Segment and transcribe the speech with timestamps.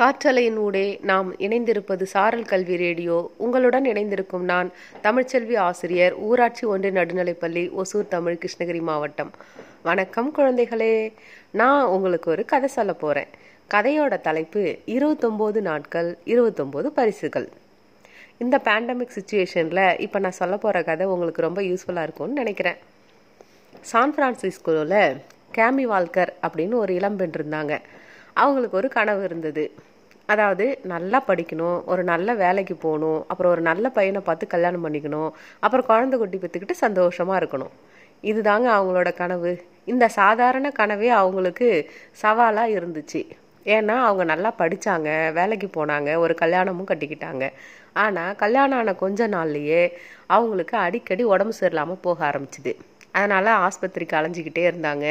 [0.00, 3.30] காற்றலையின் ஊடே நாம் இணைந்திருப்பது சாரல் கல்வி ரேடியோ.
[3.36, 9.32] உங்களுடன் இணைந்திருக்கும் நான் தமிழ்ச்செல்வி ஆசிரியர் ஊராட்சி ஒன்றிய நடுநிலைப்பள்ளி ஒசூர் தமிழ் கிருஷ்ணகிரி மாவட்டம்.
[9.82, 11.12] வணக்கம் குழந்தைகளே.
[11.50, 13.26] நான் உங்களுக்கு ஒரு கதை சொல்ல போகிறேன்
[13.70, 17.48] கதையோட தலைப்பு இருபத்தொம்போது நாட்கள் இருபத்தொம்போது பரிசுகள்.
[18.38, 22.76] இந்த பேண்டமிக் சுச்சுவேஷனில் இப்போ நான் சொல்ல போகிற கதை உங்களுக்கு ரொம்ப யூஸ்ஃபுல்லாக இருக்கும்னு நினைக்கிறேன்.
[23.80, 25.16] சான் பிரான்சிஸ்கோவில்
[25.54, 27.78] கேமி வால்கர் அப்படின்னு ஒரு இளம்பெண் இருந்தாங்க.
[28.42, 29.64] அவங்களுக்கு ஒரு கனவு இருந்தது.
[30.32, 35.30] அதாவது நல்லா படிக்கணும் ஒரு நல்ல வேலைக்கு போகணும் அப்புறம் ஒரு நல்ல பையனை பார்த்து கல்யாணம் பண்ணிக்கணும்
[35.64, 37.74] அப்புறம் குழந்தை குட்டி பெற்றுக்கிட்டு சந்தோஷமாக இருக்கணும்.
[38.30, 39.52] இதுதாங்க அவங்களோட கனவு.
[39.92, 41.68] இந்த சாதாரண கனவே அவங்களுக்கு
[42.22, 43.22] சவாலாக இருந்துச்சு.
[43.76, 47.44] ஏன்னா அவங்க நல்லா படித்தாங்க வேலைக்கு போனாங்க ஒரு கல்யாணமும் கட்டிக்கிட்டாங்க.
[48.04, 49.82] ஆனால் கல்யாணம் ஆன கொஞ்ச நாள்லையே
[50.36, 52.72] அவங்களுக்கு அடிக்கடி உடம்பு சரியில்லாமல் போக ஆரம்பிச்சுது.
[53.18, 55.06] அதனால் ஆஸ்பத்திரிக்கு அலைஞ்சிக்கிட்டே இருந்தாங்க.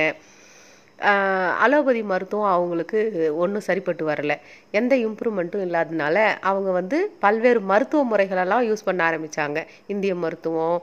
[1.64, 3.00] அலோபதி மருத்துவம் அவங்களுக்கு
[3.38, 4.34] ஒன்றும் சரிப்பட்டு வரல.
[4.72, 6.18] எந்த இம்ப்ரூவ்மெண்ட்டும் இல்லாததுனால
[6.50, 10.78] அவங்க வந்து பல்வேறு மருத்துவ முறைகளெல்லாம் யூஸ் பண்ண ஆரம்பித்தாங்க இந்திய மருத்துவம்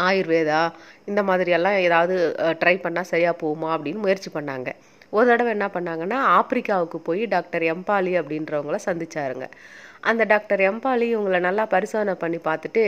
[0.00, 0.62] ஆயுர்வேதா
[1.08, 2.16] இந்த மாதிரியெல்லாம் ஏதாவது
[2.60, 4.68] ட்ரை பண்ணால் சரியாக போகுமா அப்படின்னு முயற்சி பண்ணாங்க.
[5.16, 9.46] ஒரு தடவை என்ன பண்ணாங்கன்னா ஆப்பிரிக்காவுக்கு போய் டாக்டர் எம்பாலி அப்படின்றவங்கள சந்திச்சாருங்க.
[10.10, 12.84] அந்த டாக்டர் எம்பாலி உங்களை நல்லா பரிசோதனை பண்ணி பார்த்துட்டு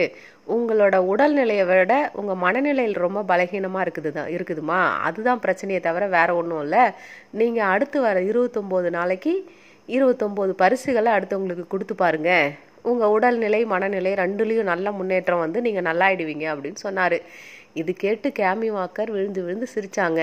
[0.55, 4.81] உங்களோட உடல்நிலையை விட உங்கள் மனநிலையில் ரொம்ப பலகீனமாக இருக்குது தான் இருக்குதுமா?
[5.09, 6.85] அதுதான் பிரச்சனையை தவிர வேறு ஒன்றும் இல்லை.
[7.41, 9.35] நீங்கள் அடுத்து வர இருபத்தொம்போது நாளைக்கு
[9.97, 12.47] இருபத்தொம்போது பரிசுகளை அடுத்தவங்களுக்கு கொடுத்து பாருங்கள்
[12.91, 17.19] உங்கள் உடல்நிலை மனநிலை ரெண்டுலேயும் நல்ல முன்னேற்றம் வந்து நீங்கள் நல்லாயிடுவீங்க அப்படின்னு சொன்னார்.
[17.81, 20.21] இது கேட்டு கேமி வாக்கர் விழுந்து விழுந்து சிரித்தாங்க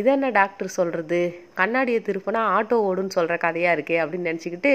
[0.00, 1.20] இது என்ன டாக்டர் சொல்கிறது
[1.60, 4.74] கண்ணாடியை திருப்பினா ஆட்டோ ஓடுன்னு சொல்கிற கதையாக இருக்கே அப்படின்னு நினச்சிக்கிட்டு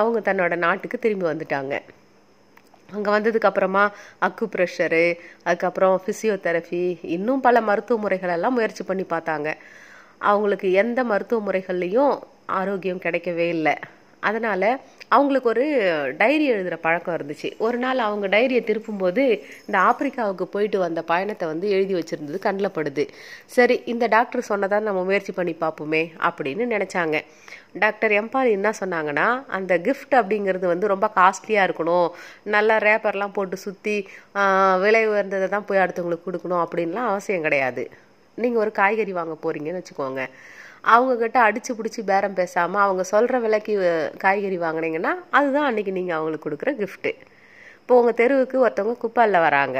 [0.00, 1.74] அவங்க தன்னோட நாட்டுக்கு திரும்பி வந்துட்டாங்க.
[2.96, 3.82] அங்கே வந்ததுக்கப்புறமா
[4.26, 5.04] அக்கு ப்ரெஷரு
[5.48, 6.82] அதுக்கப்புறம் ஃபிசியோதெரபி
[7.16, 9.48] இன்னும் பல மருத்துவ முறைகளெல்லாம் முயற்சி பண்ணி பார்த்தாங்க.
[10.30, 12.14] அவங்களுக்கு எந்த மருத்துவ முறைகள்லேயும்
[12.60, 13.74] ஆரோக்கியம் கிடைக்கவே இல்லை.
[14.28, 14.68] அதனால்
[15.16, 15.64] அவங்களுக்கு ஒரு
[16.18, 17.48] டைரி எழுதுகிற பழக்கம் இருந்துச்சு.
[17.66, 19.22] ஒரு நாள் அவங்க டைரியை திருப்பும்போது
[19.66, 23.04] இந்த ஆப்பிரிக்காவுக்கு போயிட்டு வந்த பயணத்தை வந்து எழுதி வச்சுருந்தது கண்ணில் படுது.
[23.56, 27.16] சரி இந்த டாக்டர் சொன்னதான் நம்ம முயற்சி பண்ணி பார்ப்போமே அப்படின்னு நினச்சாங்க.
[27.82, 29.26] டாக்டர் எம்பால் என்ன சொன்னாங்கன்னா
[29.56, 32.08] அந்த கிஃப்ட் அப்படிங்கிறது வந்து ரொம்ப காஸ்ட்லியாக இருக்கணும்.
[32.54, 33.96] நல்லா ரேப்பர்லாம் போட்டு சுற்றி
[34.84, 37.84] விலை உயர்ந்ததை தான் போய் அடுத்தவங்களுக்கு கொடுக்கணும் அப்படின்லாம் அவசியம் கிடையாது.
[38.42, 40.22] நீங்கள் ஒரு காய்கறி வாங்க போகிறீங்கன்னு வச்சுக்கோங்க.
[40.84, 43.74] அவங்கக்கிட்ட அடித்து பிடிச்சி பேரம் பேசாமல் அவங்க சொல்கிற விலைக்கு
[44.18, 47.12] காய்கறி வாங்கினீங்கன்னா அதுதான் அன்றைக்கி நீங்கள் அவங்களுக்கு கொடுக்குற கிஃப்ட்டு
[47.80, 49.78] இப்போ உங்கள் தெருவுக்கு ஒருத்தவங்க குப்பாலில் வராங்க.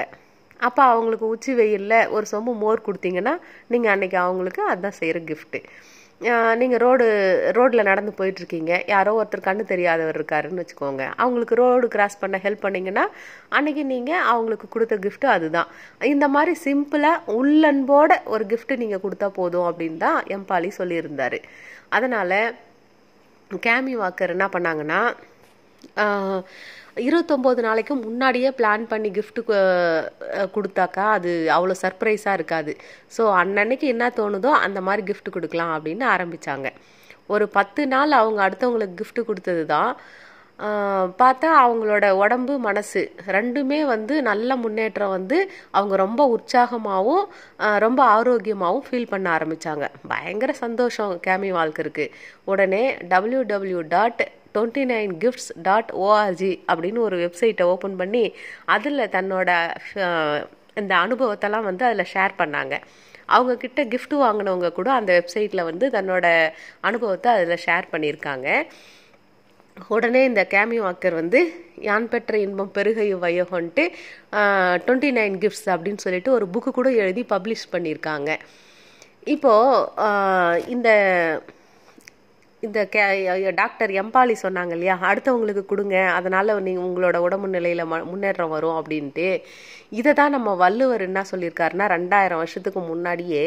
[0.60, 3.34] அப்போ அவங்களுக்கு உச்சி வெயிலில் ஒரு சொம்பு மோர் கொடுத்தீங்கன்னா
[3.68, 5.60] நீங்கள் அன்றைக்கி அவங்களுக்கு அதுதான் செய்கிற கிஃப்ட்டு
[6.60, 7.04] நீங்கள் ரோடு
[7.56, 8.72] ரோட்டில் நடந்து போயிட்டுருக்கீங்க.
[8.92, 11.04] யாரோ ஒருத்தர் கண்ணு தெரியாதவர் இருக்காருன்னு வச்சுக்கோங்க.
[11.22, 13.04] அவங்களுக்கு ரோடு கிராஸ் பண்ண ஹெல்ப் பண்ணிங்கன்னா
[13.58, 15.70] அன்றைக்கி நீங்கள் அவங்களுக்கு கொடுத்த கிஃப்ட்டு அதுதான்.
[16.12, 21.38] இந்த மாதிரி சிம்பிளாக உள்ளன்போட ஒரு கிஃப்ட்டு நீங்கள் கொடுத்தா போதும் அப்படின்னு தான் எம்பாலி சொல்லியிருந்தார்.
[21.98, 22.38] அதனால்
[23.66, 25.00] கேமி வாக்கர் என்ன பண்ணாங்கன்னா
[27.06, 29.42] இருபத்தொம்போது நாளைக்கு முன்னாடியே பிளான் பண்ணி கிஃப்ட்டு
[30.54, 32.72] கொடுத்தாக்கா அது அவ்வளோ சர்ப்ரைஸாக இருக்காது.
[33.16, 36.70] ஸோ அன்னன்னைக்கு என்ன தோணுதோ அந்த மாதிரி கிஃப்ட் கொடுக்கலாம் அப்படின்னு ஆரம்பித்தாங்க
[37.34, 39.92] ஒரு பத்து நாள் அவங்க அடுத்தவங்களுக்கு கிஃப்ட் கொடுத்தது தான்
[41.20, 43.02] பார்த்தா அவங்களோட உடம்பு மனசு
[43.36, 45.38] ரெண்டுமே வந்து நல்ல முன்னேற்றம் வந்து
[45.76, 47.24] அவங்க ரொம்ப உற்சாகமாகவும்
[47.84, 52.06] ரொம்ப ஆரோக்கியமாகவும் ஃபீல் பண்ண ஆரம்பித்தாங்க பயங்கர சந்தோஷம் கேமி வாழ்க்கருக்கு.
[52.52, 54.22] உடனே W W dot
[54.54, 58.24] twenty nine gifts dot O R G அப்படின்னு ஒரு வெப்சைட்டை ஓப்பன் பண்ணி
[58.76, 59.50] அதில் தன்னோட
[60.80, 62.74] இந்த அனுபவத்தெல்லாம் வந்து அதில் ஷேர் பண்ணாங்க.
[63.34, 66.26] அவங்கக்கிட்ட கிஃப்ட் வாங்கினவங்க கூட அந்த வெப்சைட்டில் வந்து தன்னோட
[66.88, 68.48] அனுபவத்தை அதில் ஷேர் பண்ணியிருக்காங்க.
[69.96, 71.40] உடனே இந்த கேமி வாக்கர் வந்து
[71.88, 73.84] யான் பெற்ற இன்பம் பெருகைய வையகன்ட்டு
[74.86, 78.30] டுவெண்ட்டி நைன் கிஃப்ட்ஸ் அப்படின்னு சொல்லிட்டு ஒரு புக்கு கூட எழுதி பப்ளிஷ் பண்ணியிருக்காங்க.
[79.34, 80.90] இப்போது இந்த
[82.66, 83.02] இந்த கே
[83.60, 84.94] டாக்டர் எம்பாலி சொன்னாங்க இல்லையா?
[85.10, 89.28] அடுத்தவங்களுக்கு கொடுங்க அதனால் நீங்கள் உங்களோட உடம்பு நிலையில் ம முன்னேற்றம் வரும் அப்படின்ட்டு.
[89.98, 93.44] இதை தான் நம்ம வள்ளுவர் என்ன சொல்லியிருக்காருன்னா ரெண்டாயிரம் வருஷத்துக்கு முன்னாடியே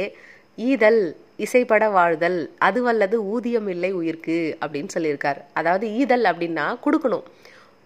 [0.58, 1.02] ஈதல்
[1.46, 5.42] இசைப்பட வாழ்தல் அது வல்லது ஊதியம் இல்லை உயிர்க்கு அப்படின்னு சொல்லியிருக்காரு.
[5.60, 7.26] அதாவது ஈதல் அப்படின்னா கொடுக்கணும்.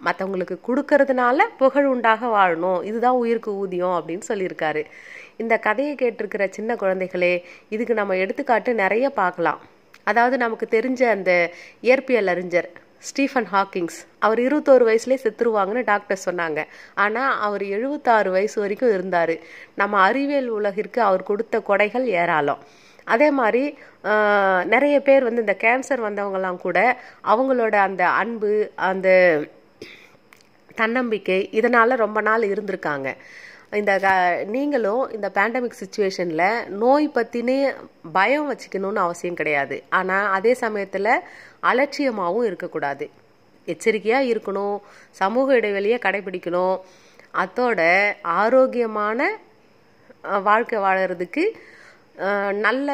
[0.02, 2.82] மற்றவங்களுக்கு கொடுக்கறதுனால புகழ் உண்டாக வாழணும்.
[2.90, 4.84] இதுதான் உயிருக்கு ஊதியம் அப்படின்னு சொல்லியிருக்காரு.
[5.44, 7.34] இந்த கதையை கேட்டிருக்கிற சின்ன குழந்தைகளே
[7.76, 9.62] இதுக்கு நம்ம எடுத்துக்காட்டு நிறைய பார்க்கலாம்.
[10.10, 11.32] அதாவது நமக்கு தெரிஞ்ச அந்த
[11.88, 12.70] இயற்பியல் அறிஞர்
[13.08, 13.98] ஸ்டீஃபன் ஹாக்கிங்ஸ்.
[14.26, 16.60] அவர் இருபத்தோரு வயசுலேயே செத்துருவாங்கன்னு டாக்டர் சொன்னாங்க.
[17.04, 19.36] ஆனால் அவர் எழுபத்தாறு வயசு வரைக்கும் இருந்தார்.
[19.82, 22.62] நம்ம அறிவியல் உலகிற்கு அவர் கொடுத்த கொடைகள் ஏராளம்.
[23.16, 23.64] அதே மாதிரி
[24.74, 26.80] நிறைய பேர் வந்து இந்த கேன்சர் வந்தவங்கலாம் கூட
[27.34, 28.52] அவங்களோட அந்த அன்பு
[28.90, 29.10] அந்த
[30.82, 33.10] தன்னம்பிக்கை இதனால் ரொம்ப நாள் இருந்திருக்காங்க.
[33.72, 37.74] இந்த க- நீங்களும் இந்த பேண்டமிக் சுச்சுவேஷனில் நோய் பற்றினே
[38.14, 39.84] பயம் வச்சுக்கணும்னு அவசியம் கிடையாது.
[39.90, 41.20] ஆனால் அதே சமயத்தில்
[41.64, 43.10] அலட்சியமாகவும் இருக்கக்கூடாது.
[43.66, 44.80] எச்சரிக்கையாக இருக்கணும்
[45.12, 46.80] சமூக இடைவெளியை கடைபிடிக்கணும்.
[47.34, 49.38] அதோட ஆரோக்கியமான
[50.44, 51.52] வாழ்க்கை வாழறதுக்கு
[52.54, 52.92] நல்ல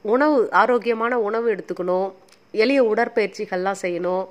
[0.00, 2.12] உணவு ஆரோக்கியமான உணவு எடுத்துக்கணும்.
[2.52, 4.26] எளிய உடற்பயிற்சிகள்லாம் செய்யணும்.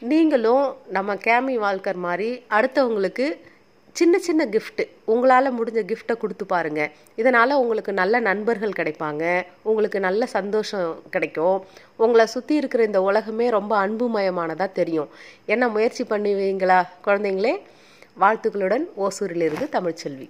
[0.00, 3.38] நீங்களும் நம்ம கேமி வால்கர் மாதிரி அடுத்தவங்களுக்கு
[3.98, 6.82] சின்ன சின்ன கிஃப்ட்டு உங்களால் முடிஞ்ச கிஃப்ட்டை கொடுத்து பாருங்க.
[7.20, 9.22] இதனால் உங்களுக்கு நல்ல நண்பர்கள் கிடைப்பாங்க.
[9.70, 11.58] உங்களுக்கு நல்ல சந்தோஷம் கிடைக்கும்.
[11.96, 15.08] உங்களை சுற்றி இருக்கிற இந்த உலகமே ரொம்ப அன்புமயமானதாக தெரியும்.
[15.54, 17.54] என்ன முயற்சி பண்ணுவீங்களா குழந்தைங்களே?
[18.20, 20.28] வாழ்த்துக்களுடன் ஓசூரிலிருந்து தமிழ்ச்செல்வி.